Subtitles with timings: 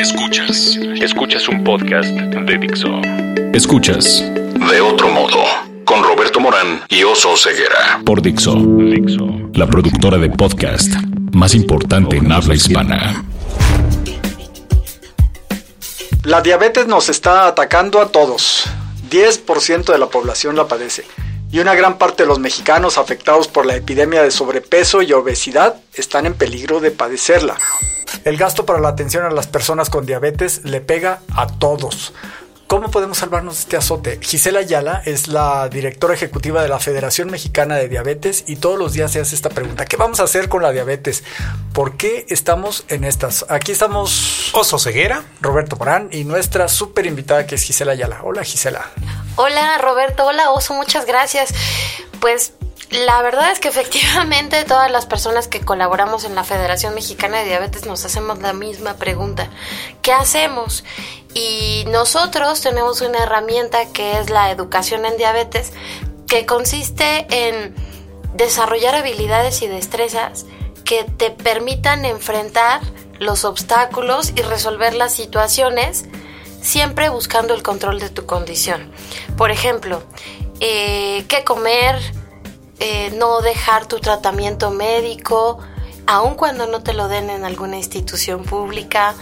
[0.00, 0.78] Escuchas.
[1.02, 3.02] Escuchas un podcast de Dixo.
[3.52, 4.24] Escuchas.
[4.70, 5.44] De otro modo.
[5.84, 8.00] Con Roberto Morán y Oso Ceguera.
[8.06, 8.54] Por Dixo.
[8.54, 9.28] Dixo.
[9.52, 10.90] La productora de podcast
[11.32, 13.22] más importante en habla hispana.
[16.24, 18.64] La diabetes nos está atacando a todos.
[19.10, 21.04] 10% de la población la padece.
[21.52, 25.76] Y una gran parte de los mexicanos afectados por la epidemia de sobrepeso y obesidad
[25.94, 27.56] están en peligro de padecerla.
[28.24, 32.12] El gasto para la atención a las personas con diabetes le pega a todos.
[32.70, 34.20] ¿Cómo podemos salvarnos de este azote?
[34.22, 38.92] Gisela Ayala es la directora ejecutiva de la Federación Mexicana de Diabetes y todos los
[38.92, 39.86] días se hace esta pregunta.
[39.86, 41.24] ¿Qué vamos a hacer con la diabetes?
[41.72, 43.44] ¿Por qué estamos en estas?
[43.48, 48.20] Aquí estamos Oso Ceguera, Roberto Morán y nuestra súper invitada que es Gisela Ayala.
[48.22, 48.88] Hola Gisela.
[49.34, 51.52] Hola Roberto, hola Oso, muchas gracias.
[52.20, 52.52] Pues
[52.90, 57.46] la verdad es que efectivamente todas las personas que colaboramos en la Federación Mexicana de
[57.46, 59.48] Diabetes nos hacemos la misma pregunta.
[60.02, 60.84] ¿Qué hacemos?
[61.32, 65.72] Y nosotros tenemos una herramienta que es la educación en diabetes,
[66.26, 67.74] que consiste en
[68.34, 70.46] desarrollar habilidades y destrezas
[70.84, 72.80] que te permitan enfrentar
[73.20, 76.06] los obstáculos y resolver las situaciones
[76.60, 78.90] siempre buscando el control de tu condición.
[79.36, 80.02] Por ejemplo,
[80.60, 82.00] eh, qué comer,
[82.80, 85.58] eh, no dejar tu tratamiento médico,
[86.06, 89.14] aun cuando no te lo den en alguna institución pública,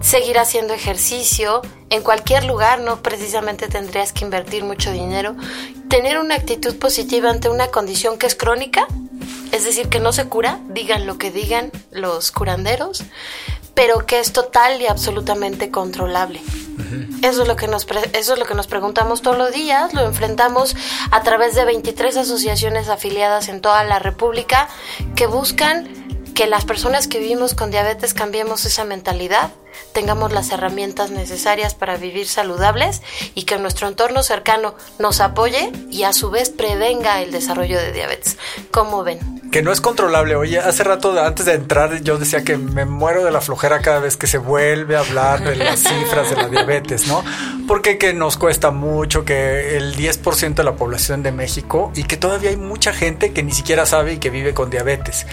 [0.00, 5.34] seguir haciendo ejercicio en cualquier lugar, no precisamente tendrías que invertir mucho dinero,
[5.88, 8.86] tener una actitud positiva ante una condición que es crónica,
[9.52, 13.04] es decir, que no se cura, digan lo que digan los curanderos,
[13.74, 16.40] pero que es total y absolutamente controlable.
[17.22, 20.02] Eso es, lo que nos eso es lo que nos preguntamos todos los días, lo
[20.02, 20.76] enfrentamos
[21.10, 24.68] a través de 23 asociaciones afiliadas en toda la República
[25.16, 25.88] que buscan
[26.34, 29.52] que las personas que vivimos con diabetes cambiemos esa mentalidad,
[29.92, 33.02] tengamos las herramientas necesarias para vivir saludables
[33.34, 37.92] y que nuestro entorno cercano nos apoye y a su vez prevenga el desarrollo de
[37.92, 38.36] diabetes.
[38.72, 39.33] ¿Cómo ven?
[39.54, 40.34] Que no es controlable.
[40.34, 44.00] Oye, hace rato antes de entrar yo decía que me muero de la flojera cada
[44.00, 47.22] vez que se vuelve a hablar de las cifras de la diabetes, ¿no?
[47.68, 52.16] Porque que nos cuesta mucho, que el 10% de la población de México y que
[52.16, 55.24] todavía hay mucha gente que ni siquiera sabe y que vive con diabetes.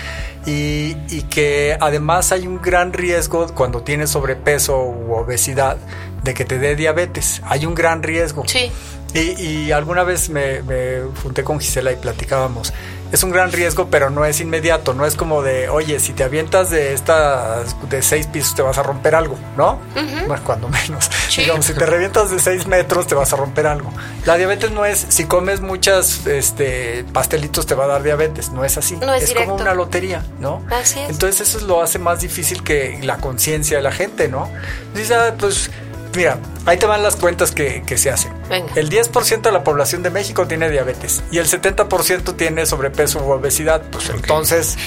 [0.46, 5.78] Y, y que además hay un gran riesgo cuando tienes sobrepeso u obesidad
[6.24, 7.42] de que te dé diabetes.
[7.46, 8.44] Hay un gran riesgo.
[8.46, 8.72] Sí.
[9.16, 12.72] Y, y alguna vez me, me, junté con Gisela y platicábamos.
[13.12, 14.94] Es un gran riesgo, pero no es inmediato.
[14.94, 18.78] No es como de, oye, si te avientas de estas de seis pisos te vas
[18.78, 19.80] a romper algo, ¿no?
[19.96, 20.28] Uh -huh.
[20.28, 21.10] Bueno, cuando menos.
[21.30, 21.42] Sí.
[21.42, 23.92] Digamos, si te revientas de seis metros te vas a romper algo.
[24.26, 28.52] La diabetes no es, si comes muchas este, pastelitos te va a dar diabetes.
[28.52, 28.96] No es así.
[28.98, 30.62] No es, es como una lotería, ¿no?
[30.70, 31.10] Así es.
[31.10, 34.50] Entonces eso lo hace más difícil que la conciencia de la gente, ¿no?
[34.94, 35.70] Dice, ah, pues
[36.16, 38.34] Mira, ahí te van las cuentas que, que se hacen.
[38.50, 38.72] Venga.
[38.76, 43.32] El 10% de la población de México tiene diabetes y el 70% tiene sobrepeso u
[43.32, 43.82] obesidad.
[43.92, 44.20] Pues okay.
[44.20, 44.78] entonces,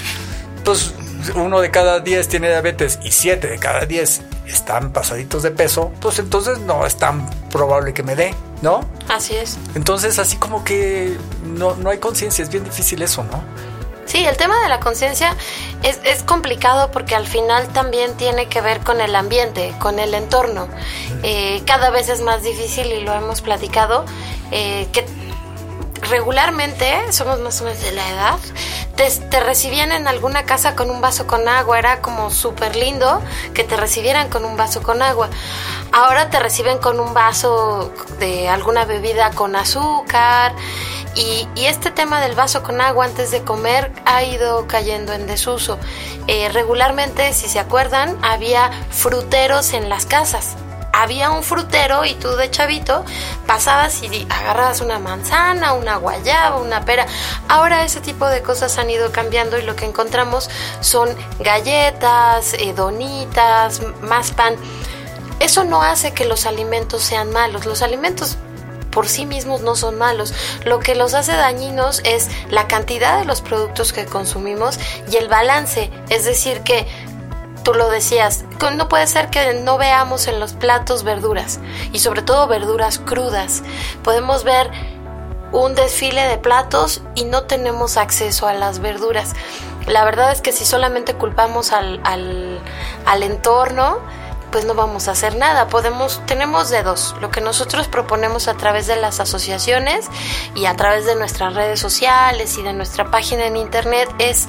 [0.65, 0.95] pues
[1.35, 5.93] uno de cada 10 tiene diabetes y 7 de cada 10 están pasaditos de peso,
[6.01, 8.81] pues entonces no es tan probable que me dé, ¿no?
[9.09, 9.57] Así es.
[9.75, 13.43] Entonces, así como que no, no hay conciencia, es bien difícil eso, ¿no?
[14.15, 15.35] Sí, el tema de la conciencia
[15.83, 20.15] es, es, complicado porque al final también tiene que ver con el ambiente, con el
[20.15, 20.69] entorno.
[21.25, 24.05] Eh, cada vez es más difícil y lo hemos platicado,
[24.53, 25.05] eh, que
[26.03, 28.39] regularmente, somos más o menos de la edad,
[28.95, 33.21] te, te, recibían en alguna casa con un vaso con agua, era como súper lindo
[33.53, 35.29] que te recibieran con un vaso con agua.
[35.91, 40.55] Ahora te reciben con un vaso de alguna bebida con azúcar.
[41.15, 45.79] Y, este tema del vaso con agua antes de comer ha ido cayendo en desuso.
[46.27, 50.57] Eh, regularmente, si se acuerdan, había fruteros en las casas.
[50.93, 53.05] Había un frutero y tú de chavito
[53.47, 57.07] pasabas y agarrabas una manzana, una guayaba, una pera.
[57.49, 60.49] Ahora ese tipo de cosas han ido cambiando y lo que encontramos
[60.81, 64.57] son galletas, eh, donitas, más pan.
[65.41, 67.67] Eso no hace que los alimentos sean malos.
[67.67, 68.37] Los alimentos
[68.95, 70.33] por sí mismos no son malos.
[70.65, 74.79] Lo que los hace dañinos es la cantidad de los productos que consumimos
[75.11, 75.91] y el balance.
[76.09, 76.87] Es decir, que
[77.65, 78.45] tú lo decías,
[78.77, 81.59] no puede ser que no veamos en los platos verduras
[81.93, 83.63] y sobre todo verduras crudas.
[84.03, 84.71] Podemos ver
[85.51, 89.33] un desfile de platos y no tenemos acceso a las verduras.
[89.87, 92.61] La verdad es que si solamente culpamos al, al,
[93.07, 93.99] al entorno,
[94.55, 95.67] pues no vamos a hacer nada.
[95.67, 97.17] Podemos, tenemos dedos.
[97.21, 100.07] Lo que nosotros proponemos a través de las asociaciones
[100.55, 104.47] y a través de nuestras redes sociales y de nuestra página en internet es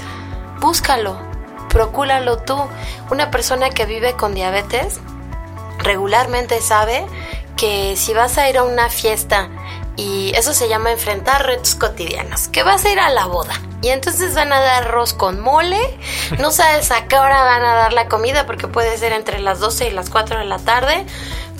[0.59, 1.17] búscalo,
[1.69, 2.55] procúralo tú.
[3.09, 4.99] Una persona que vive con diabetes
[5.79, 7.07] regularmente sabe
[7.57, 9.49] que si vas a ir a una fiesta
[9.95, 13.53] y eso se llama enfrentar retos cotidianos, que vas a ir a la boda
[13.85, 15.79] y entonces van a dar arroz con mole,
[16.39, 19.59] no sabes a qué hora van a dar la comida porque puede ser entre las
[19.59, 21.05] 12 y las 4 de la tarde.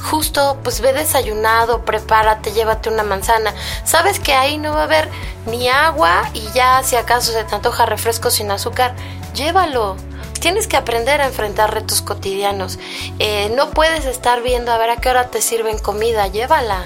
[0.09, 3.53] Justo, pues ve desayunado, prepárate, llévate una manzana.
[3.83, 5.07] Sabes que ahí no va a haber
[5.45, 8.95] ni agua y ya si acaso se te antoja refresco sin azúcar,
[9.35, 9.95] llévalo
[10.39, 12.79] tienes que aprender a enfrentar retos cotidianos.
[13.19, 16.85] Eh, no puedes estar viendo a ver a qué hora te sirven comida, llévala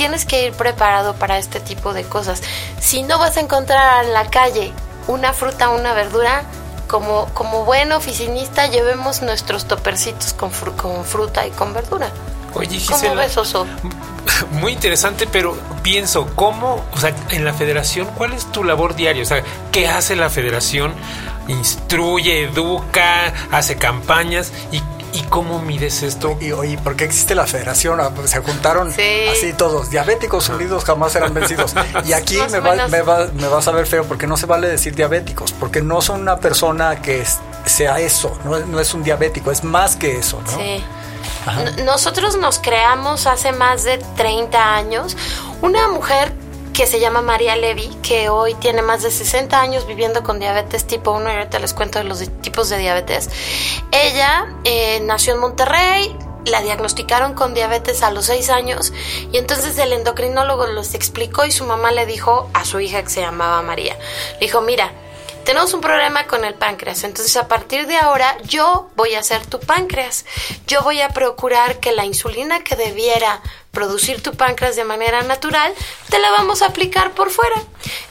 [0.00, 2.40] tienes que ir preparado para este tipo de cosas.
[2.80, 4.72] Si no vas a encontrar en la calle
[5.08, 6.44] una fruta o una verdura,
[6.88, 12.10] como, como buen oficinista llevemos nuestros topercitos con, con fruta y con verdura.
[12.54, 13.66] Oye, Gisela, ¿Cómo
[14.52, 19.22] Muy interesante, pero pienso, ¿cómo, o sea, en la federación, cuál es tu labor diaria?
[19.22, 20.94] O sea, ¿qué hace la federación?
[21.46, 24.80] Instruye, educa, hace campañas y
[25.12, 26.36] ¿Y cómo mides esto?
[26.40, 28.00] Y oye, ¿por qué existe la federación?
[28.00, 31.74] Ah, pues, se juntaron así todos, diabéticos unidos jamás serán vencidos.
[32.04, 34.68] Y aquí me, va, me, va, me, vas a ver feo porque no se vale
[34.68, 37.24] decir diabéticos, porque no son una persona que
[37.64, 40.58] sea eso, no, no, es un diabético, es más que eso, ¿no?
[40.58, 40.84] Sí.
[41.84, 45.16] Nosotros nos creamos hace más de 30 años
[45.62, 46.32] una mujer
[46.72, 50.86] que se llama María Levy, que hoy tiene más de 60 años viviendo con diabetes
[50.86, 53.28] tipo 1 y ahorita les cuento de los tipos de diabetes.
[53.92, 58.92] Ella eh, nació en Monterrey, la diagnosticaron con diabetes a los 6 años
[59.32, 63.10] y entonces el endocrinólogo los explicó y su mamá le dijo a su hija que
[63.10, 63.96] se llamaba María,
[64.34, 64.92] le dijo, mira,
[65.44, 69.44] tenemos un problema con el páncreas, entonces a partir de ahora yo voy a hacer
[69.46, 70.26] tu páncreas,
[70.66, 75.72] yo voy a procurar que la insulina que debiera producir tu páncreas de manera natural,
[76.08, 77.56] te la vamos a aplicar por fuera.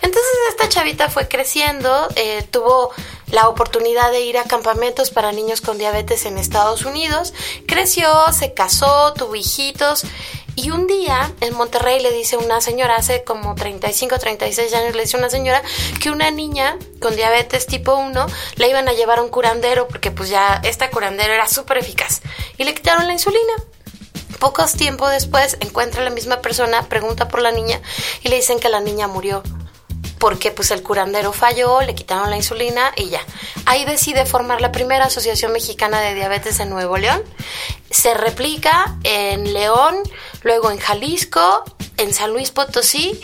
[0.01, 2.91] Entonces esta chavita fue creciendo, eh, tuvo
[3.31, 7.33] la oportunidad de ir a campamentos para niños con diabetes en Estados Unidos,
[7.67, 10.06] creció, se casó, tuvo hijitos
[10.56, 15.03] y un día en Monterrey le dice una señora, hace como 35, 36 años, le
[15.03, 15.62] dice una señora
[16.01, 20.12] que una niña con diabetes tipo 1 la iban a llevar a un curandero porque
[20.12, 22.21] pues ya esta curandero era súper eficaz
[22.57, 23.53] y le quitaron la insulina.
[24.39, 27.81] Pocos tiempo después encuentra a la misma persona, pregunta por la niña
[28.24, 29.44] y le dicen que la niña murió
[30.19, 33.21] porque pues el curandero falló, le quitaron la insulina y ya.
[33.65, 37.24] Ahí decide formar la primera Asociación Mexicana de Diabetes en Nuevo León.
[37.89, 39.95] Se replica en León,
[40.44, 41.63] luego en Jalisco,
[41.97, 43.19] en San Luis Potosí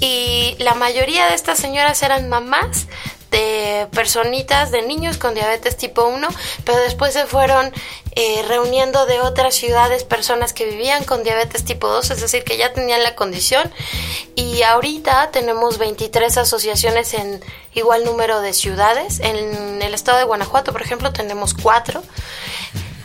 [0.00, 2.86] y la mayoría de estas señoras eran mamás
[3.34, 6.28] de personitas, de niños con diabetes tipo 1,
[6.64, 7.72] pero después se fueron
[8.14, 12.56] eh, reuniendo de otras ciudades personas que vivían con diabetes tipo 2, es decir, que
[12.56, 13.68] ya tenían la condición.
[14.36, 17.42] Y ahorita tenemos 23 asociaciones en
[17.74, 19.18] igual número de ciudades.
[19.18, 22.04] En el estado de Guanajuato, por ejemplo, tenemos cuatro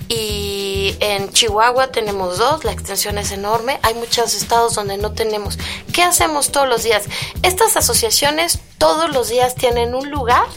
[0.10, 5.60] y en Chihuahua tenemos dos, la extensión es enorme, hay muchos estados donde no tenemos.
[5.94, 7.06] ¿Qué hacemos todos los días?
[7.44, 10.48] Estas asociaciones todos los días tienen un lugar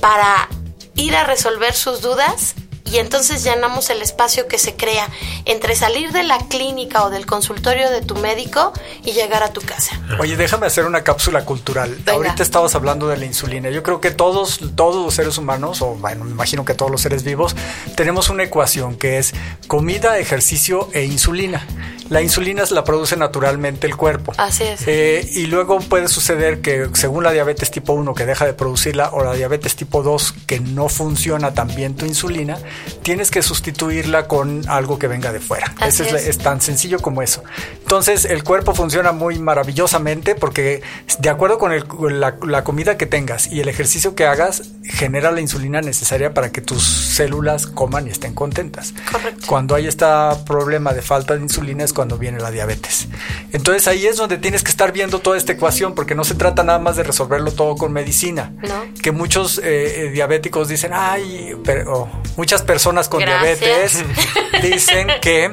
[0.00, 0.48] para
[0.94, 2.54] ir a resolver sus dudas
[2.84, 5.08] y entonces llenamos el espacio que se crea
[5.46, 8.72] entre salir de la clínica o del consultorio de tu médico
[9.04, 10.00] y llegar a tu casa.
[10.18, 11.96] Oye, déjame hacer una cápsula cultural.
[12.06, 13.70] Ahorita estabas hablando de la insulina.
[13.70, 17.00] Yo creo que todos, todos los seres humanos, o bueno, me imagino que todos los
[17.00, 17.56] seres vivos,
[17.96, 19.34] tenemos una ecuación que es
[19.66, 21.66] comida, ejercicio e insulina.
[22.10, 24.32] La insulina la produce naturalmente el cuerpo.
[24.36, 24.82] Así es.
[24.86, 29.10] Eh, y luego puede suceder que según la diabetes tipo 1 que deja de producirla
[29.10, 32.58] o la diabetes tipo 2 que no funciona también tu insulina,
[33.02, 35.74] tienes que sustituirla con algo que venga de fuera.
[35.86, 36.38] es, es.
[36.38, 37.42] tan sencillo como eso.
[37.82, 40.82] Entonces el cuerpo funciona muy maravillosamente porque
[41.18, 41.72] de acuerdo con
[42.20, 46.52] la, la comida que tengas y el ejercicio que hagas, genera la insulina necesaria para
[46.52, 48.94] que tus células coman y estén contentas.
[49.10, 49.46] Correcto.
[49.46, 50.04] Cuando hay este
[50.46, 53.08] problema de falta de insulina es cuando viene la diabetes.
[53.52, 56.62] Entonces ahí es donde tienes que estar viendo toda esta ecuación porque no se trata
[56.64, 58.52] nada más de resolverlo todo con medicina.
[58.62, 58.84] No.
[59.02, 64.04] Que muchos eh, diabéticos dicen, ay, pero muchas personas con diabetes
[64.62, 65.50] dicen que,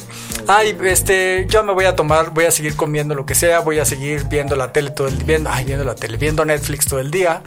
[0.47, 3.79] ay, este, yo me voy a tomar, voy a seguir comiendo lo que sea, voy
[3.79, 6.85] a seguir viendo la tele todo el día, viendo, ay, viendo la tele, viendo Netflix
[6.85, 7.41] todo el día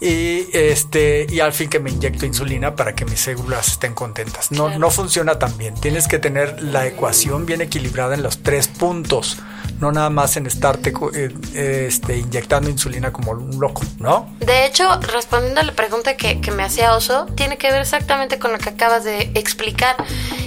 [0.00, 4.50] y este y al fin que me inyecto insulina para que mis células estén contentas.
[4.50, 5.74] No, no funciona tan bien.
[5.74, 9.38] Tienes que tener la ecuación bien equilibrada en los tres puntos
[9.80, 14.34] no nada más en estarte eh, este, inyectando insulina como un loco, ¿no?
[14.40, 18.52] De hecho, respondiendo a la pregunta que, me hacía Oso, tiene que ver exactamente con
[18.52, 19.96] lo que acabas de explicar.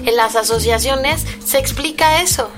[0.06, 2.50] En las asociaciones se explica eso.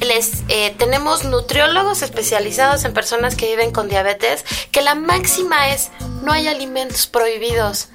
[0.00, 5.90] Les, eh, tenemos nutriólogos especializados en personas que viven con diabetes, que la máxima es
[6.22, 7.88] no hay alimentos prohibidos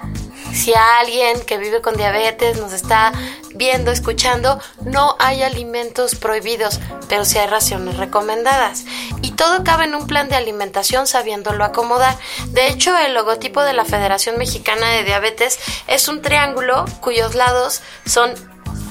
[0.56, 3.12] si alguien que vive con diabetes nos está
[3.54, 8.84] viendo, escuchando, no hay alimentos prohibidos, pero sí hay raciones recomendadas.
[9.22, 12.16] Y todo cabe en un plan de alimentación sabiéndolo acomodar.
[12.48, 17.82] De hecho, el logotipo de la Federación Mexicana de Diabetes es un triángulo cuyos lados
[18.06, 18.32] son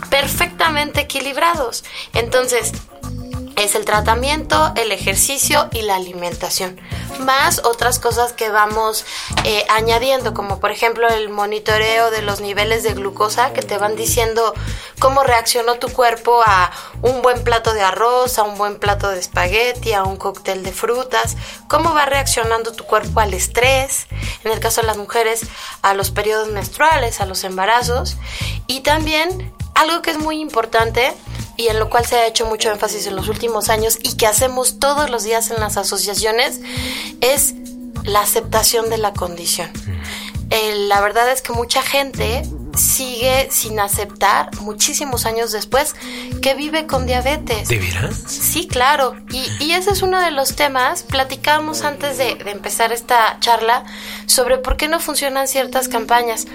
[0.09, 1.83] perfectamente equilibrados.
[2.13, 2.73] Entonces,
[3.55, 6.79] es el tratamiento, el ejercicio y la alimentación,
[7.19, 9.05] más otras cosas que vamos
[9.43, 13.95] eh, añadiendo, como por ejemplo el monitoreo de los niveles de glucosa que te van
[13.95, 14.53] diciendo
[14.99, 16.71] cómo reaccionó tu cuerpo a
[17.01, 20.71] un buen plato de arroz, a un buen plato de espagueti, a un cóctel de
[20.71, 24.07] frutas, cómo va reaccionando tu cuerpo al estrés,
[24.43, 25.41] en el caso de las mujeres,
[25.81, 28.17] a los periodos menstruales, a los embarazos,
[28.67, 31.13] y también algo que es muy importante,
[31.57, 34.27] y en lo cual se ha hecho mucho énfasis en los últimos años y que
[34.27, 36.61] hacemos todos los días en las asociaciones
[37.21, 37.53] es
[38.03, 39.69] la aceptación de la condición.
[40.49, 42.43] la verdad es que mucha gente
[42.75, 45.95] sigue sin aceptar muchísimos años después
[46.41, 47.67] que vive con diabetes.
[47.67, 48.15] ¿De veras?
[48.27, 49.15] Sí, claro.
[49.31, 51.03] Y, ese es uno de los temas.
[51.03, 53.85] Platicábamos antes de, de empezar esta charla
[54.25, 56.47] sobre por qué no funcionan ciertas campañas.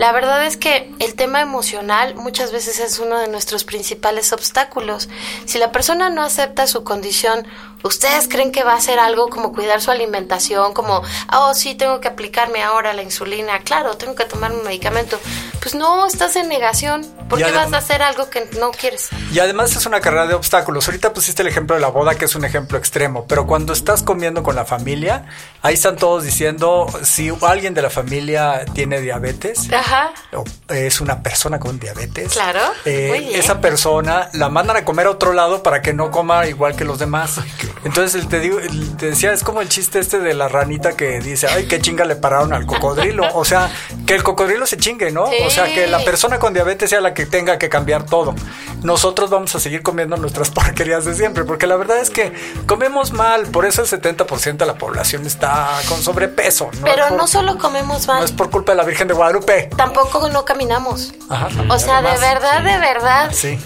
[0.00, 5.10] La verdad es que el tema emocional muchas veces es uno de nuestros principales obstáculos.
[5.44, 7.46] Si la persona no acepta su condición
[7.82, 11.02] ¿Ustedes creen que va a ser algo como cuidar su alimentación, como,
[11.32, 15.18] oh, sí, tengo que aplicarme ahora la insulina, claro, tengo que tomar un medicamento?
[15.60, 17.06] Pues no, estás en negación.
[17.28, 19.10] ¿Por qué vas a hacer algo que no quieres?
[19.32, 20.86] Y además es una carrera de obstáculos.
[20.88, 24.02] Ahorita pusiste el ejemplo de la boda, que es un ejemplo extremo, pero cuando estás
[24.02, 25.26] comiendo con la familia,
[25.62, 30.12] ahí están todos diciendo, si alguien de la familia tiene diabetes, Ajá.
[30.32, 35.10] o es una persona con diabetes, claro, eh, esa persona la mandan a comer a
[35.10, 37.40] otro lado para que no coma igual que los demás.
[37.84, 38.58] Entonces te digo,
[38.98, 42.04] te decía, es como el chiste este de la ranita que dice, ay, qué chinga
[42.04, 43.24] le pararon al cocodrilo.
[43.40, 43.70] O sea,
[44.06, 45.24] que el cocodrilo se chingue, ¿no?
[45.24, 48.34] O sea, que la persona con diabetes sea la que tenga que cambiar todo.
[48.82, 52.32] Nosotros vamos a seguir comiendo nuestras porquerías de siempre, porque la verdad es que
[52.66, 56.70] comemos mal, por eso el 70% de la población está con sobrepeso.
[56.82, 58.20] Pero no solo comemos mal.
[58.20, 59.70] No es por culpa de la Virgen de Guadalupe.
[59.76, 61.12] Tampoco no caminamos.
[61.28, 63.30] Ajá, o sea, de verdad, de verdad.
[63.32, 63.58] Sí.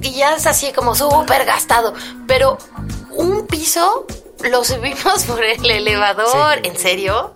[0.00, 1.94] y ya es así como súper gastado.
[2.26, 2.58] Pero
[3.10, 4.06] un piso
[4.50, 7.34] lo subimos por el elevador, ¿en serio?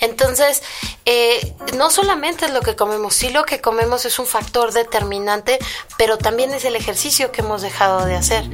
[0.00, 0.62] Entonces,
[1.04, 5.58] eh, no solamente es lo que comemos, sí lo que comemos es un factor determinante,
[5.96, 8.44] pero también es el ejercicio que hemos dejado de hacer.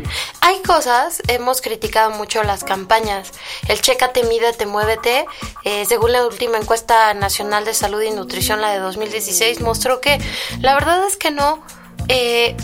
[0.41, 3.33] Hay cosas, hemos criticado mucho las campañas,
[3.69, 5.27] el chécate, mídete, muévete,
[5.65, 10.19] eh, según la última encuesta nacional de salud y nutrición, la de 2016, mostró que
[10.61, 11.63] la verdad es que no
[12.09, 12.57] eh,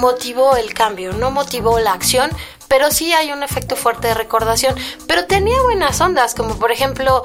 [0.00, 2.30] motivó el cambio, no motivó la acción,
[2.68, 4.74] pero sí hay un efecto fuerte de recordación.
[5.06, 7.24] Pero tenía buenas ondas, como por ejemplo,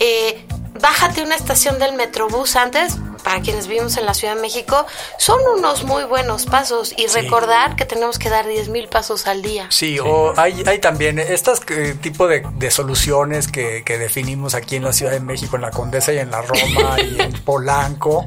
[0.00, 0.44] eh,
[0.80, 4.86] bájate una estación del Metrobús antes, para quienes vivimos en la Ciudad de México,
[5.18, 6.94] son unos muy buenos pasos.
[6.96, 9.66] Y recordar que tenemos que dar 10 mil pasos al día.
[9.70, 14.76] Sí, o hay, hay también estos eh, tipo de, de soluciones que, que, definimos aquí
[14.76, 18.26] en la Ciudad de México, en la Condesa y en la Roma y en Polanco,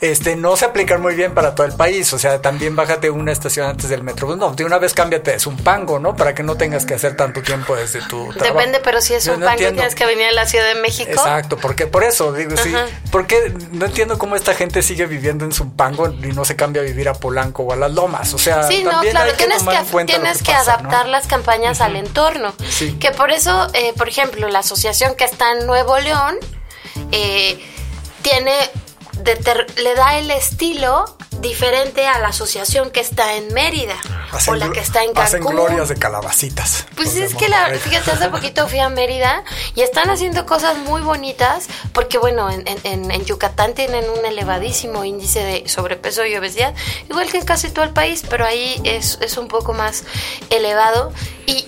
[0.00, 2.12] este, no se aplican muy bien para todo el país.
[2.12, 4.34] O sea, también bájate una estación antes del metro.
[4.36, 6.16] No, de una vez cámbiate, es un pango, ¿no?
[6.16, 8.58] Para que no tengas que hacer tanto tiempo desde tu trabajo.
[8.58, 11.10] Depende, pero si es un pango tienes que venir a la Ciudad de México.
[11.10, 12.74] Exacto, porque por eso digo, sí.
[13.10, 16.84] Porque no entiendo cómo esta gente sigue viviendo en Zumpango y no se cambia a
[16.84, 18.32] vivir a Polanco o a las Lomas.
[18.34, 22.54] O sea, sí, no, claro, tienes que, tienes que, adaptar las campañas al entorno.
[22.68, 22.94] Sí.
[22.94, 26.36] Que por eso, eh, por ejemplo, la asociación que está en Nuevo León
[27.12, 27.58] eh,
[28.22, 28.52] tiene
[29.76, 33.96] le da el estilo diferente a la asociación que está en Mérida
[34.48, 35.22] o la que está en Cancún.
[35.22, 36.86] Hacen glorias de calabacitas.
[36.96, 41.00] Pues es que, la, fíjate, hace poquito fui a Mérida y están haciendo cosas muy
[41.00, 46.74] bonitas porque, bueno, en, en, en, Yucatán tienen un elevadísimo índice de sobrepeso y obesidad,
[47.08, 50.04] igual que en casi todo el país, pero ahí es, es un poco más
[50.50, 51.12] elevado.
[51.46, 51.66] Y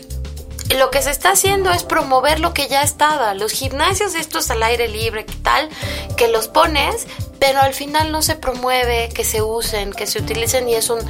[0.75, 3.35] lo que se está haciendo es promover lo que ya estaba.
[3.35, 5.69] Los gimnasios estos al aire libre, ¿qué tal?
[6.17, 7.07] Que los pones,
[7.38, 11.00] pero al final no se promueve que se usen, que se utilicen y es un,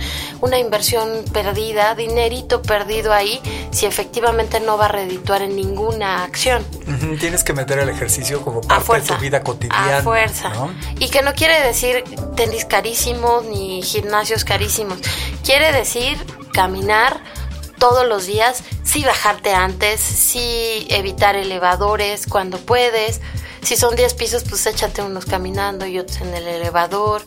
[0.40, 3.40] una inversión perdida, dinerito perdido ahí,
[3.70, 6.64] si efectivamente no va a redituar en ninguna acción.
[7.20, 9.98] Tienes que meter el ejercicio como parte de tu vida cotidiana.
[9.98, 10.52] A fuerza.
[10.98, 12.04] Y que no quiere decir
[12.36, 14.98] tenis carísimos ni gimnasios carísimos.
[15.44, 16.16] Quiere decir
[16.54, 17.20] caminar
[17.82, 23.20] todos los días, sí bajarte antes, sí evitar elevadores cuando puedes.
[23.60, 27.22] Si son 10 pisos, pues échate unos caminando y otros en el elevador.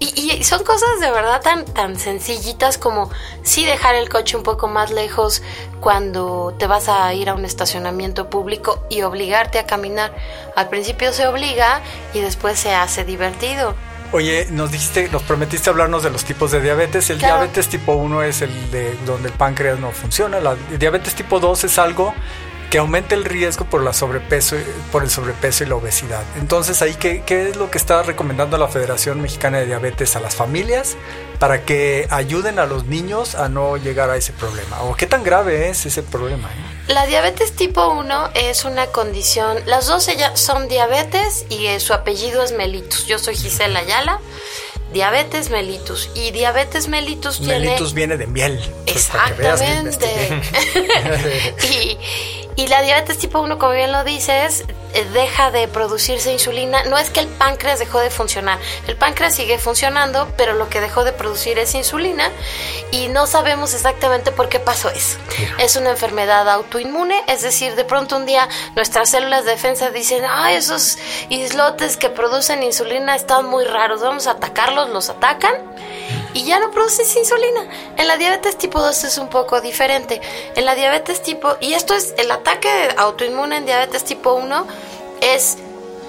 [0.00, 3.10] Y, son cosas de verdad tan, tan sencillitas como
[3.44, 5.40] sí dejar el coche un poco más lejos
[5.80, 10.12] cuando te vas a ir a un estacionamiento público y obligarte a caminar.
[10.56, 11.80] Al principio se obliga
[12.12, 13.76] y después se hace divertido.
[14.12, 17.10] Oye, nos dijiste, nos prometiste hablarnos de los tipos de diabetes.
[17.10, 20.40] El diabetes tipo 1 es el de donde el páncreas no funciona.
[20.40, 22.14] La diabetes tipo 2 es algo
[22.70, 24.56] que aumenta el riesgo por la sobrepeso
[24.90, 26.22] por el sobrepeso y la obesidad.
[26.38, 30.20] Entonces, ahí qué, qué es lo que está recomendando la Federación Mexicana de Diabetes a
[30.20, 30.96] las familias
[31.38, 34.82] para que ayuden a los niños a no llegar a ese problema?
[34.82, 36.48] ¿O qué tan grave es ese problema?
[36.48, 36.75] Eh?
[36.88, 42.42] La diabetes tipo 1 es una condición, las dos son diabetes y eh, su apellido
[42.42, 43.06] es mellitus.
[43.06, 44.20] Yo soy Gisela Ayala
[44.92, 46.10] diabetes mellitus.
[46.14, 47.60] Y diabetes mellitus tiene...
[47.60, 48.60] Mellitus viene de miel.
[48.86, 50.08] Exactamente.
[51.70, 51.98] y,
[52.56, 54.64] y la diabetes tipo 1, como bien lo dices,
[55.12, 56.84] deja de producirse insulina.
[56.84, 58.58] No es que el páncreas dejó de funcionar.
[58.86, 62.30] El páncreas sigue funcionando, pero lo que dejó de producir es insulina
[62.90, 65.18] y no sabemos exactamente por qué pasó eso.
[65.58, 70.24] Es una enfermedad autoinmune, es decir, de pronto un día nuestras células de defensa dicen,
[70.28, 75.54] ah, esos islotes que producen insulina están muy raros, vamos a atacarlos, los atacan
[76.36, 77.66] y ya no produces insulina.
[77.96, 80.20] En la diabetes tipo 2 es un poco diferente.
[80.54, 84.66] En la diabetes tipo, y esto es el ataque autoinmune en diabetes tipo 1
[85.22, 85.56] es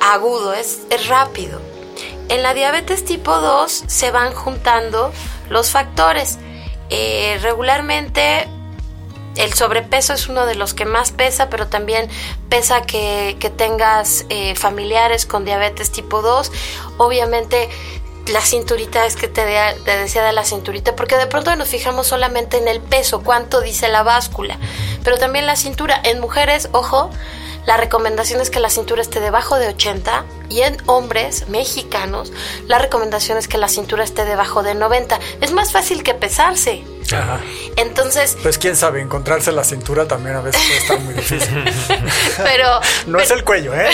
[0.02, 1.62] agudo, es, es rápido.
[2.28, 5.14] En la diabetes tipo 2 se van juntando
[5.50, 6.40] los factores.
[6.90, 8.50] Eh, regularmente
[9.38, 12.10] el sobrepeso es uno de los que más pesa, pero también
[12.50, 16.52] pesa que, tengas eh, familiares con diabetes tipo 2.
[16.98, 17.70] Obviamente
[18.30, 19.46] la cinturita es que te,
[19.86, 23.62] te, decía de la cinturita, porque de pronto nos fijamos solamente en el peso, cuánto
[23.62, 24.58] dice la báscula,
[25.04, 26.00] pero también la cintura.
[26.04, 27.10] En mujeres, ojo,
[27.66, 32.32] la recomendación es que la cintura esté debajo de 80 y en hombres mexicanos
[32.66, 35.20] la recomendación es que la cintura esté debajo de 90.
[35.42, 36.84] Es más fácil que pesarse.
[37.14, 37.42] Ajá.
[37.76, 38.38] Entonces.
[38.42, 41.64] Pues quién sabe, encontrarse la cintura también a veces puede estar muy difícil.
[42.44, 42.80] pero.
[43.08, 43.90] no es el cuello, ¿eh?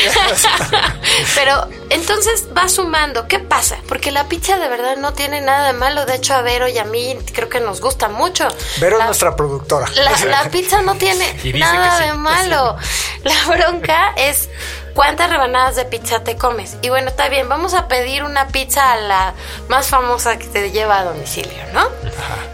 [1.36, 3.28] pero entonces va sumando.
[3.28, 3.78] ¿Qué pasa?
[3.88, 6.06] Porque la pizza de verdad no tiene nada de malo.
[6.06, 8.48] De hecho, a Vero y a mí creo que nos gusta mucho.
[8.80, 9.88] Vero es nuestra productora.
[9.96, 12.78] La, pizza no tiene nada de malo.
[13.24, 14.50] La bronca es
[14.94, 16.78] ¿cuántas rebanadas de pizza te comes?
[16.82, 19.34] Y bueno, está bien, vamos a pedir una pizza a la
[19.68, 21.88] más famosa que te lleva a domicilio, ¿no?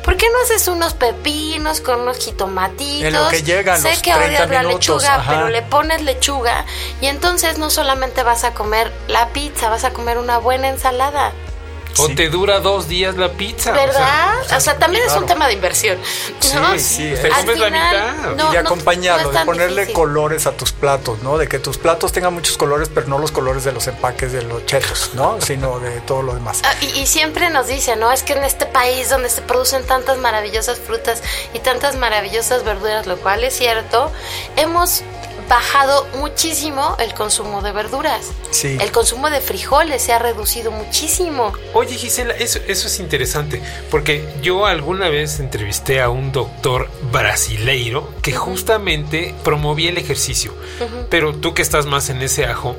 [0.03, 3.03] ¿Por qué no haces unos pepinos con unos jitomatitos?
[3.03, 6.65] En lo que llegan sé que odias la lechuga, pero le pones lechuga
[7.01, 11.31] y entonces no solamente vas a comer la pizza, vas a comer una buena ensalada.
[11.97, 13.71] O te dura dos días la pizza.
[13.71, 14.35] ¿Verdad?
[14.55, 15.97] O sea, también es un tema de inversión.
[16.55, 16.73] ¿no?
[16.73, 17.13] Sí, sí.
[17.21, 18.53] Te comes la mitad.
[18.53, 21.37] y acompañarlo, de ponerle colores a tus platos, ¿no?
[21.37, 24.43] De que tus platos tengan muchos colores, pero no los colores de los empaques de
[24.43, 25.41] los chetos, ¿no?
[25.41, 26.61] Sino de todo lo demás.
[26.63, 28.11] Ah, y, y, siempre nos dicen, ¿no?
[28.11, 31.21] Es que en este país donde se producen tantas maravillosas frutas
[31.53, 34.11] y tantas maravillosas verduras, lo cual es cierto,
[34.55, 35.03] hemos
[35.49, 38.31] bajado muchísimo el consumo de verduras.
[38.51, 38.77] Sí.
[38.79, 41.51] El consumo de frijoles se ha reducido muchísimo.
[41.73, 48.13] Oye, Gisela, eso, eso es interesante, porque yo alguna vez entrevisté a un doctor brasileiro
[48.21, 50.53] que justamente promovía el ejercicio.
[51.09, 52.75] Pero tú que estás más en ese ajo,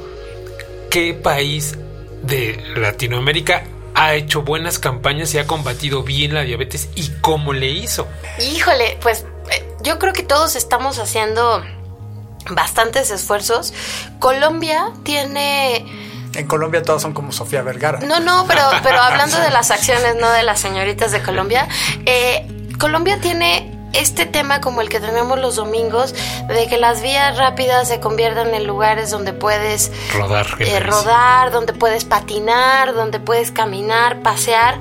[0.91, 1.77] ¿qué país
[2.23, 7.67] de Latinoamérica ha hecho buenas campañas y ha combatido bien la diabetes y cómo le
[7.67, 8.07] hizo?
[8.39, 11.65] Híjole, pues eh, yo creo que todos estamos haciendo
[12.51, 13.73] bastantes esfuerzos.
[14.19, 15.87] Colombia tiene...
[16.35, 18.01] En Colombia todos son como Sofía Vergara.
[18.01, 21.69] No, no, pero, pero hablando de las acciones, no de las señoritas de Colombia,
[22.07, 22.47] eh,
[22.79, 26.15] Colombia tiene este tema como el que tenemos los domingos,
[26.49, 31.73] de que las vías rápidas se conviertan en lugares donde puedes rodar, eh, rodar donde
[31.73, 34.79] puedes patinar, donde puedes caminar, pasear,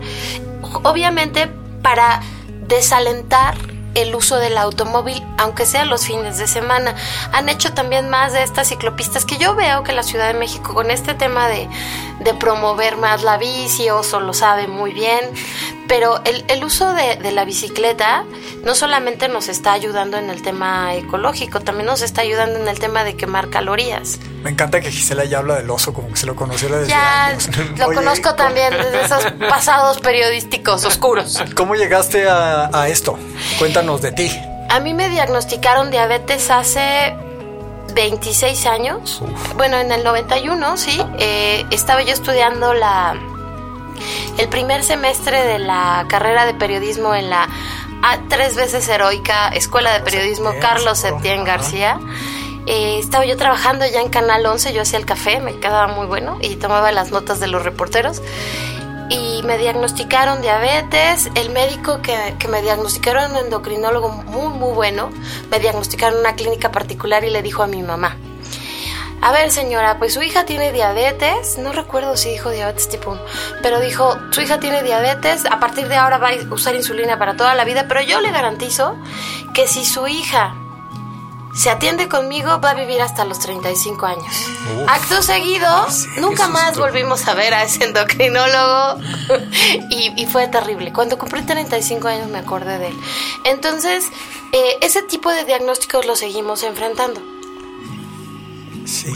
[0.83, 1.49] obviamente
[1.81, 2.21] para
[2.67, 3.55] desalentar
[4.01, 6.95] el uso del automóvil, aunque sea los fines de semana.
[7.31, 10.73] Han hecho también más de estas ciclopistas que yo veo que la Ciudad de México
[10.73, 11.69] con este tema de,
[12.19, 15.33] de promover más la bici, Oso lo sabe muy bien,
[15.89, 18.23] pero el, el uso de, de, la bicicleta
[18.63, 22.79] no solamente nos está ayudando en el tema ecológico, también nos está ayudando en el
[22.79, 24.19] tema de quemar calorías.
[24.43, 27.35] Me encanta que Gisela ya habla del oso como que se lo conoció desde ya,
[27.75, 31.43] Lo conozco también desde esos pasados periodísticos oscuros.
[31.55, 33.17] ¿Cómo llegaste a, a esto?
[33.57, 34.31] Cuéntanos de ti.
[34.69, 37.15] A mí me diagnosticaron diabetes hace
[37.95, 39.23] 26 años.
[39.55, 41.01] Bueno, en el 91, sí.
[41.17, 43.15] Eh, estaba yo estudiando la
[44.39, 47.49] el primer semestre de la carrera de periodismo en la
[48.01, 51.99] a, tres veces heroica Escuela de Periodismo Carlos Septién García.
[52.65, 56.07] Eh, estaba yo trabajando ya en Canal 11, yo hacía el café, me quedaba muy
[56.07, 58.21] bueno y tomaba las notas de los reporteros.
[59.09, 61.29] Y me diagnosticaron diabetes.
[61.35, 65.09] El médico que, que me diagnosticaron, un endocrinólogo muy, muy bueno,
[65.51, 68.15] me diagnosticaron en una clínica particular y le dijo a mi mamá,
[69.21, 73.21] a ver señora, pues su hija tiene diabetes, no recuerdo si dijo diabetes tipo 1,
[73.61, 77.35] pero dijo, su hija tiene diabetes, a partir de ahora va a usar insulina para
[77.35, 78.95] toda la vida, pero yo le garantizo
[79.53, 80.55] que si su hija
[81.53, 84.33] se atiende conmigo, va a vivir hasta los 35 años.
[84.87, 85.67] Acto seguido,
[86.17, 89.01] nunca más volvimos a ver a ese endocrinólogo
[89.89, 90.93] y, fue terrible.
[90.93, 92.99] Cuando cumplí 35 años me acordé de él.
[93.43, 94.05] Entonces,
[94.51, 97.38] eh, ese tipo de diagnósticos lo seguimos enfrentando.
[98.89, 99.13] Sí.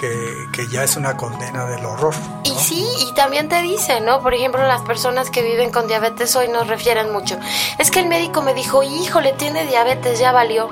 [0.00, 2.14] Que, ya es una condena del horror.
[2.44, 4.20] Y sí, y también te dice, ¿no?
[4.22, 7.38] Por ejemplo, las personas que viven con diabetes hoy nos refieren mucho.
[7.78, 10.68] Es que el médico me dijo, híjole, tiene diabetes, ya valió.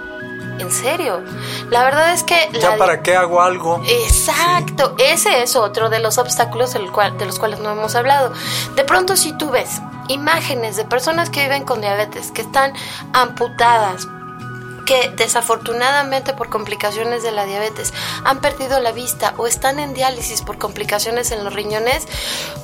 [0.59, 1.23] ¿En serio?
[1.71, 2.51] La verdad es que...
[2.53, 3.83] ¿Ya para qué hago algo?
[3.89, 8.33] Exacto, ese es otro de los obstáculos cual, de los cuales no hemos hablado.
[8.77, 12.73] De pronto si tú ves imágenes de personas que viven con diabetes, que están
[13.13, 14.07] amputadas,
[14.85, 17.93] que desafortunadamente por complicaciones de la diabetes
[18.25, 22.07] han perdido la vista o están en diálisis por complicaciones en los riñones,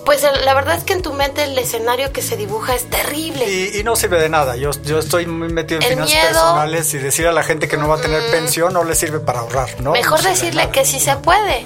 [0.05, 3.71] pues la verdad es que en tu mente el escenario que se dibuja es terrible.
[3.75, 4.57] Y, no sirve de nada.
[4.57, 7.89] Yo, yo estoy muy metido en finanzas personales y decir a la gente que no
[7.89, 9.93] va a tener pensión no le sirve para ahorrar, ¿no?
[9.93, 11.65] Mejor decirle que sí se puede.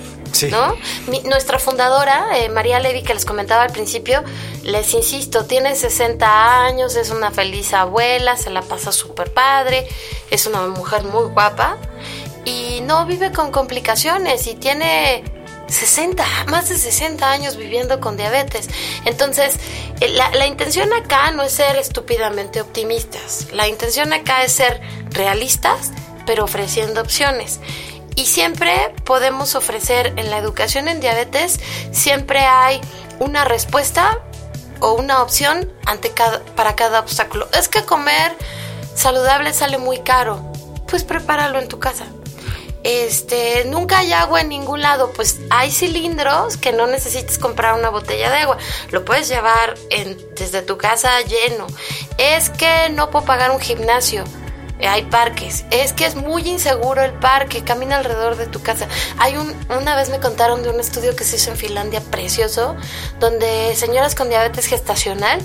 [0.50, 0.76] ¿No?
[1.24, 4.22] nuestra fundadora, eh, María Levy, que les comentaba al principio,
[4.62, 9.86] les insisto, tiene 60 años, es una feliz abuela, se la pasa súper padre,
[10.30, 11.78] es una mujer muy guapa
[12.44, 15.24] y no vive con complicaciones y tiene
[15.68, 18.68] 60, más de 60 años viviendo con diabetes.
[19.04, 19.56] Entonces,
[20.00, 24.80] eh, la, la, intención acá no es ser estúpidamente optimistas, la intención acá es ser
[25.10, 25.92] realistas,
[26.26, 27.60] pero ofreciendo opciones.
[28.16, 31.58] Y siempre podemos ofrecer en la educación en diabetes,
[31.92, 32.80] siempre hay
[33.18, 34.20] una respuesta
[34.80, 37.48] o una opción ante cada, para cada obstáculo.
[37.58, 38.36] Es que comer
[38.94, 40.52] saludable sale muy caro.
[40.86, 42.06] Pues prepáralo en tu casa.
[42.84, 47.88] Este, nunca hay agua en ningún lado, pues hay cilindros que no necesitas comprar una
[47.88, 48.58] botella de agua,
[48.90, 49.74] lo puedes llevar
[50.36, 51.66] desde tu casa lleno.
[52.18, 54.24] Es que no puedo pagar un gimnasio,
[54.80, 55.64] hay parques.
[55.70, 58.86] Es que es muy inseguro el parque, camina alrededor de tu casa.
[59.18, 62.76] Hay un, una vez me contaron de un estudio que se hizo en Finlandia precioso,
[63.20, 65.40] donde señoras con diabetes gestacional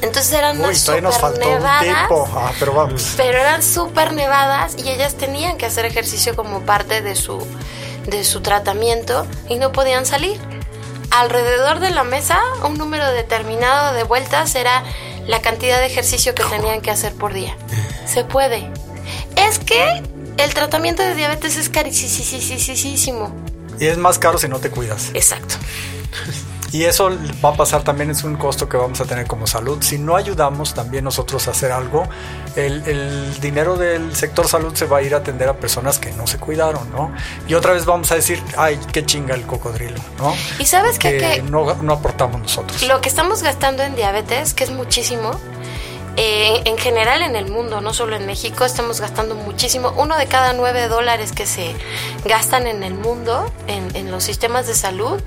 [0.00, 3.14] entonces eran Uy, super nevadas, ah, pero, vamos.
[3.16, 7.44] pero eran súper nevadas y ellas tenían que hacer ejercicio como parte de su,
[8.06, 10.38] de su tratamiento y no podían salir.
[11.10, 14.84] Alrededor de la mesa, un número determinado de vueltas era
[15.26, 17.56] la cantidad de ejercicio que tenían que hacer por día.
[18.08, 18.70] Se puede.
[19.36, 20.02] Es que
[20.38, 23.34] el tratamiento de diabetes es carísimo.
[23.78, 25.10] Y es más caro si no te cuidas.
[25.14, 25.56] Exacto.
[26.70, 27.10] Y eso
[27.42, 29.78] va a pasar también, es un costo que vamos a tener como salud.
[29.80, 32.06] Si no ayudamos también nosotros a hacer algo,
[32.56, 36.26] el, dinero del sector salud se va a ir a atender a personas que no
[36.26, 37.12] se cuidaron, ¿no?
[37.46, 40.34] Y otra vez vamos a decir, ay, qué chinga el cocodrilo, ¿no?
[40.58, 42.82] Y sabes que, no, no aportamos nosotros.
[42.82, 45.40] Lo que estamos gastando en diabetes, que es muchísimo,
[46.20, 49.94] eh, en general en el mundo, no solo en México, estamos gastando muchísimo.
[49.96, 51.76] Uno de cada nueve dólares que se
[52.24, 55.20] gastan en el mundo, en, en los sistemas de salud,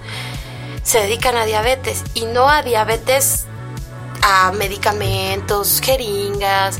[0.83, 3.45] se dedican a diabetes y no a diabetes
[4.21, 6.79] a medicamentos, jeringas,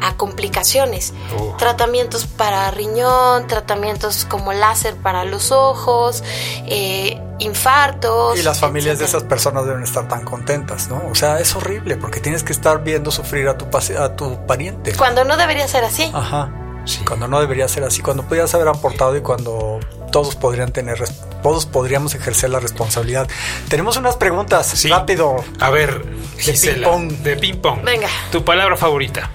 [0.00, 1.56] a complicaciones, oh.
[1.56, 6.22] tratamientos para riñón, tratamientos como láser para los ojos,
[6.66, 8.38] eh, infartos.
[8.38, 11.02] Y las familias de esas personas deben estar tan contentas, ¿no?
[11.10, 13.66] O sea, es horrible porque tienes que estar viendo sufrir a tu,
[13.98, 14.94] a tu pariente.
[14.94, 16.10] Cuando no debería ser así.
[16.12, 16.50] Ajá.
[16.88, 17.04] Sí.
[17.04, 19.78] Cuando no debería ser así, cuando pudieras haber aportado y cuando
[20.10, 20.98] todos podrían tener,
[21.42, 23.28] todos podríamos ejercer la responsabilidad.
[23.68, 25.44] Tenemos unas preguntas, rápido.
[25.60, 27.10] A ver, de ping pong.
[27.18, 27.82] De ping pong.
[27.84, 28.08] Venga.
[28.32, 29.30] Tu palabra favorita.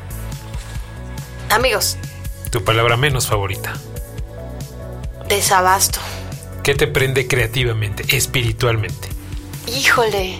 [1.51, 1.95] Amigos.
[2.49, 3.73] Tu palabra menos favorita.
[5.29, 5.99] Desabasto.
[6.63, 9.09] ¿Qué te prende creativamente, espiritualmente?
[9.67, 10.39] Híjole.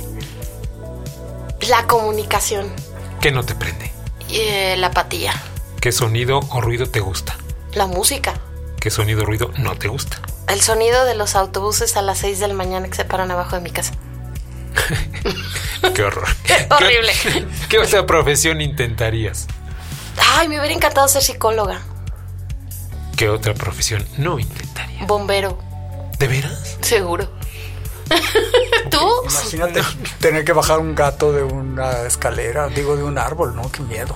[1.70, 2.74] La comunicación.
[3.22, 3.92] ¿Qué no te prende?
[4.32, 5.34] Eh, la apatía.
[5.84, 7.36] ¿Qué sonido o ruido te gusta?
[7.74, 8.36] La música.
[8.80, 10.22] ¿Qué sonido o ruido no te gusta?
[10.48, 13.58] El sonido de los autobuses a las 6 de la mañana que se paran abajo
[13.58, 13.92] de mi casa.
[15.94, 16.30] Qué horror.
[16.70, 17.12] Horrible.
[17.68, 19.46] ¿Qué, otra profesión intentarías?
[20.36, 21.82] Ay, me hubiera encantado ser psicóloga.
[23.18, 25.06] ¿Qué otra profesión no intentarías?
[25.06, 25.60] Bombero.
[26.18, 26.78] ¿De veras?
[26.80, 27.30] Seguro.
[28.90, 29.06] ¿Tú?
[29.30, 29.82] Imagínate
[30.22, 33.70] tener que bajar un gato de una escalera, digo, de un árbol, ¿no?
[33.70, 34.16] Qué miedo.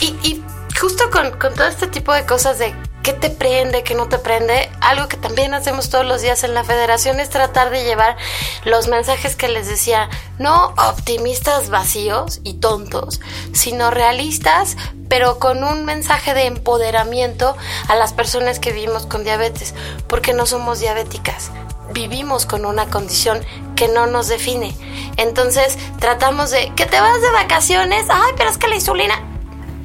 [0.00, 0.44] Y, y
[0.78, 2.74] justo con, con todo este tipo de cosas de
[3.08, 4.68] ¿Qué te prende, qué no te prende?
[4.82, 8.18] Algo que también hacemos todos los días en la federación es tratar de llevar
[8.64, 13.20] los mensajes que les decía, no optimistas vacíos y tontos,
[13.54, 14.76] sino realistas,
[15.08, 17.56] pero con un mensaje de empoderamiento
[17.88, 19.74] a las personas que vivimos con diabetes,
[20.06, 21.50] porque no somos diabéticas,
[21.94, 23.42] vivimos con una condición
[23.74, 24.76] que no nos define.
[25.16, 29.37] Entonces tratamos de, que te vas de vacaciones, ay, pero es que la insulina,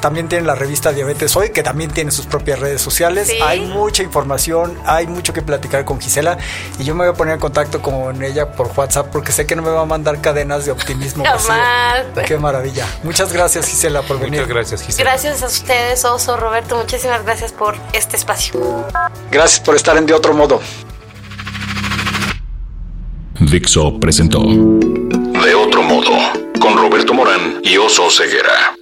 [0.00, 3.28] también tienen la revista Diabetes Hoy, que también tiene sus propias redes sociales.
[3.42, 6.38] Hay mucha información, hay mucho que platicar con Gisela.
[6.78, 9.56] Y yo me voy a poner en contacto con ella por WhatsApp porque sé que
[9.56, 11.24] no me va a mandar cadenas de optimismo.
[12.24, 12.86] Qué maravilla.
[13.02, 14.42] Muchas gracias, Gisela, por venir.
[14.42, 15.10] Muchas gracias, Gisela.
[15.10, 16.76] Gracias a ustedes, Oso, Roberto.
[16.76, 18.86] Muchísimas gracias por este espacio.
[19.32, 20.60] Gracias por estar en De Otro Modo.
[23.50, 26.12] Dixo presentó De otro modo,
[26.60, 28.81] con Roberto Morán y Oso Ceguera.